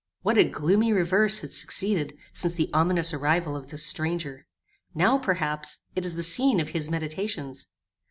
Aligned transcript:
What 0.23 0.39
a 0.39 0.43
gloomy 0.49 0.91
reverse 0.91 1.41
had 1.41 1.53
succeeded 1.53 2.17
since 2.33 2.55
the 2.55 2.71
ominous 2.73 3.13
arrival 3.13 3.55
of 3.55 3.67
this 3.69 3.85
stranger! 3.85 4.47
Now, 4.95 5.19
perhaps, 5.19 5.77
it 5.95 6.07
is 6.07 6.15
the 6.15 6.23
scene 6.23 6.59
of 6.59 6.69
his 6.69 6.89
meditations. 6.89 7.67